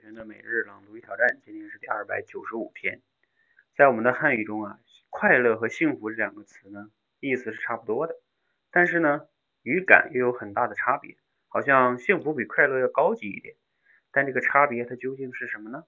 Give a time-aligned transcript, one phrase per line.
[0.00, 3.00] 群的每日朗读与挑战，今天是第二百九十五天。
[3.76, 8.14] 在我们的汉语中啊，快乐和幸福这两个词呢，意思是差不多的，
[8.72, 9.28] 但是呢，
[9.62, 11.16] 语感又有很大的差别。
[11.46, 13.54] 好像幸福比快乐要高级一点，
[14.10, 15.84] 但这个差别它究竟是什么呢？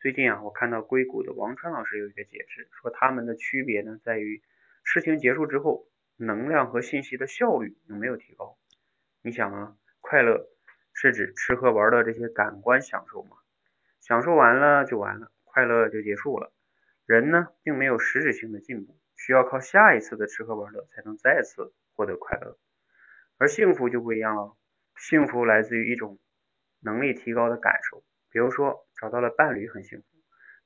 [0.00, 4.42] 最近啊，我看到硅谷的王川老师有一个解释，说他们的区别呢，在于
[4.82, 8.56] 事情结束之后，能量和信息的效率有没有提高。
[9.22, 10.48] 你想啊，快乐
[10.94, 13.36] 是指吃喝玩乐这些感官享受吗？
[14.02, 16.52] 享受完了就完了，快乐就结束了。
[17.06, 22.58] 人呢，并没有实质性的进步，需要靠下一次的吃喝玩乐才能再次获得快乐。
[23.38, 24.56] 而幸福就不一样了，
[24.96, 26.18] 幸福来自于一种
[26.80, 28.02] 能力提高的感受。
[28.28, 30.06] 比如说，找到了伴侣很幸福，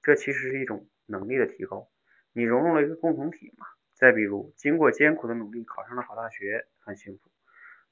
[0.03, 1.91] 这其实是一种能力的提高，
[2.33, 3.67] 你融入了一个共同体嘛。
[3.93, 7.31] 再比如，经过艰苦的努力考上了好大学，很幸福，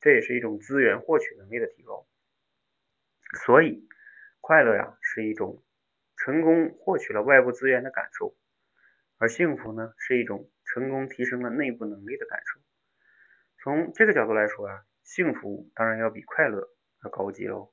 [0.00, 2.06] 这也是一种资源获取能力的提高。
[3.44, 3.86] 所以。
[4.46, 5.62] 快乐呀，是一种
[6.16, 8.34] 成功获取了外部资源的感受，
[9.16, 12.60] 而幸福呢，是一种成功提升了内部能力的感受。
[13.62, 16.68] 从这个角度来说啊，幸福当然要比快乐
[17.04, 17.72] 要高级喽。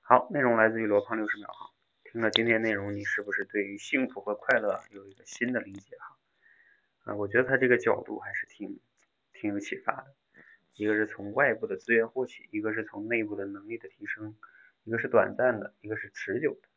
[0.00, 1.74] 好，内容来自于罗胖六十秒哈。
[2.04, 7.12] 听了今天内容，你是不是对于幸福和快乐有一个新的理解哈？
[7.12, 8.80] 啊，我觉得他这个角度还是挺
[9.34, 10.14] 挺有启发的。
[10.72, 14.34] 一个是从外部的资源获取，一个是从内部的能力的提升。
[14.84, 16.68] 一个是短暂的，一个是持久的，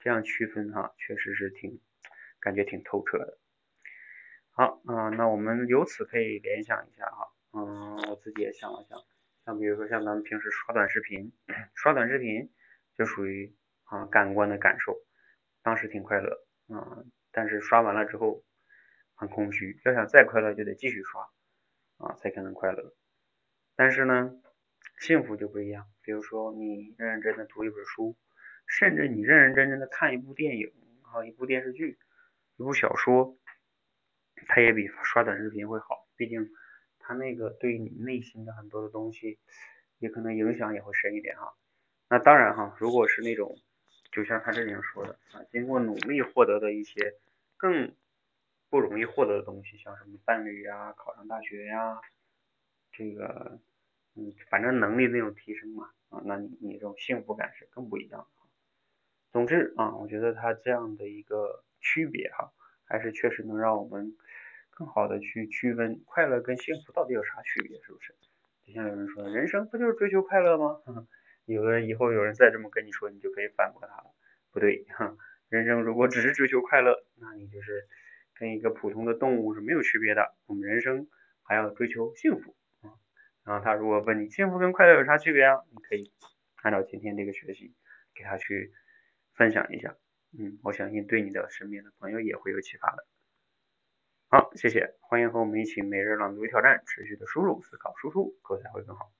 [0.00, 1.80] 这样区分哈，确实是挺
[2.40, 3.38] 感觉挺透彻的。
[4.50, 8.98] 好啊，那我们由此可以联想一下哈，嗯，我自己也想了想，
[9.46, 11.32] 像比如说像咱们平时刷短视频，
[11.74, 12.52] 刷短视频
[12.94, 15.00] 就属于啊感官的感受，
[15.62, 18.44] 当时挺快乐啊，但是刷完了之后
[19.14, 21.30] 很空虚，要想再快乐就得继续刷
[21.98, 22.94] 啊才可能快乐，
[23.76, 24.38] 但是呢。
[24.98, 28.16] 幸福就不一样，比如说你认认真真读一本书，
[28.66, 30.72] 甚至你认认真真的看一部电影，
[31.02, 31.96] 啊，一部电视剧，
[32.56, 33.38] 一部小说，
[34.48, 36.08] 它也比刷短视频会好。
[36.16, 36.50] 毕竟
[36.98, 39.38] 它那个对你内心的很多的东西，
[39.98, 41.54] 也可能影响也会深一点哈。
[42.08, 43.56] 那当然哈，如果是那种，
[44.10, 47.14] 就像他这里说的啊，经过努力获得的一些
[47.56, 47.94] 更
[48.68, 52.00] 不容易获得的东西，像什么伴侣呀、考上大学呀，
[52.90, 53.60] 这个。
[54.14, 58.26] 嗯，反正能力那种提升嘛，啊，那你你这种幸福感是更不一样的。
[59.32, 62.52] 总之啊，我觉得它这样的一个区别哈，
[62.84, 64.14] 还是确实能让我们
[64.70, 68.14] 更好的去区分快乐跟幸福到底有啥区别，是不是？
[68.66, 70.82] 就像有人说，人生不就是追求快乐吗？
[71.46, 74.14] 有的人以后有人再这么跟你说，你就可以反驳他了。
[74.52, 75.16] 不对，哈，
[75.48, 77.88] 人生如果只是追求快乐，那你就是
[78.34, 80.34] 跟一个普通的动物是没有区别的。
[80.46, 81.08] 我们人生
[81.42, 82.54] 还要追求幸福。
[83.44, 85.58] 然后他如果问你幸福跟快乐有啥区别啊？
[85.70, 86.12] 你可以
[86.62, 87.74] 按照今天这个学习
[88.14, 88.72] 给他去
[89.34, 89.96] 分享一下，
[90.38, 93.06] 嗯，我相信对你的身边的朋友也会有启发的。
[94.28, 99.12] 好，谢谢，欢迎和我们一起每日朗读挑战，持续的输入、思考、输出，口才会更好。